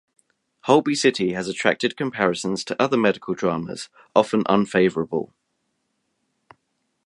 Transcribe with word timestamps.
"Holby 0.61 0.95
City" 0.95 1.33
has 1.33 1.47
attracted 1.47 1.95
comparisons 1.95 2.63
to 2.63 2.81
other 2.81 2.97
medical 2.97 3.35
dramas, 3.35 3.87
often 4.15 4.41
unfavourable. 4.49 5.31